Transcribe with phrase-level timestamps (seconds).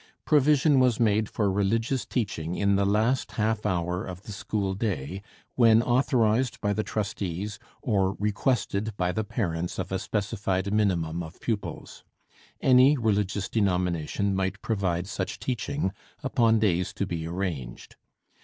[0.25, 5.21] Provision was made for religious teaching in the last half hour of the school day,
[5.53, 11.39] when authorized by the trustees or requested by the parents of a specified minimum of
[11.39, 12.03] pupils.
[12.61, 15.93] Any religious denomination might provide such teaching,
[16.23, 17.95] upon days to be arranged.